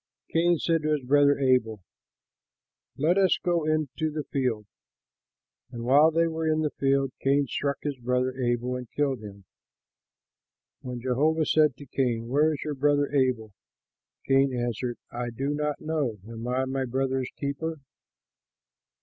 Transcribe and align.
Cain 0.33 0.57
said 0.57 0.81
to 0.81 0.93
his 0.93 1.03
brother 1.03 1.37
Abel, 1.37 1.83
"Let 2.97 3.19
us 3.19 3.37
go 3.37 3.65
into 3.65 4.09
the 4.09 4.23
field." 4.23 4.65
And 5.69 5.83
while 5.83 6.09
they 6.09 6.25
were 6.25 6.47
in 6.51 6.61
the 6.61 6.71
field, 6.71 7.11
Cain 7.21 7.45
struck 7.45 7.77
his 7.83 7.99
brother 7.99 8.35
Abel 8.35 8.75
and 8.75 8.89
killed 8.93 9.19
him. 9.21 9.45
When 10.79 11.01
Jehovah 11.01 11.45
said 11.45 11.75
to 11.77 11.85
Cain, 11.85 12.29
"Where 12.29 12.51
is 12.51 12.63
your 12.63 12.73
brother 12.73 13.11
Abel?" 13.13 13.53
Cain 14.27 14.51
answered, 14.57 14.97
"I 15.11 15.29
do 15.29 15.53
not 15.53 15.79
know; 15.79 16.17
am 16.27 16.47
I 16.47 16.65
my 16.65 16.85
brother's 16.85 17.29
keeper?" 17.37 17.79